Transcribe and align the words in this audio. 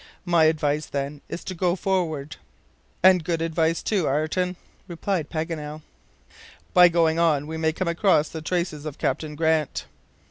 My 0.25 0.45
advice, 0.45 0.87
then, 0.87 1.21
is 1.29 1.43
to 1.43 1.53
go 1.53 1.75
forward." 1.75 2.37
"And 3.03 3.23
good 3.23 3.39
advice 3.39 3.83
too, 3.83 4.07
Ayrton," 4.09 4.55
replied 4.87 5.29
Paganel. 5.29 5.83
"By 6.73 6.87
going 6.87 7.19
on 7.19 7.45
we 7.45 7.57
may 7.57 7.71
come 7.71 7.87
across 7.87 8.27
the 8.27 8.41
traces 8.41 8.87
of 8.87 8.97
Captain 8.97 9.35
Grant. 9.35 9.85